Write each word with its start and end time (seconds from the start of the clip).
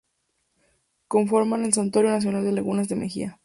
Conforman 1.07 1.63
el 1.63 1.75
Santuario 1.75 2.09
Nacional 2.09 2.43
de 2.43 2.53
Lagunas 2.53 2.89
de 2.89 2.95
Mejía. 2.95 3.39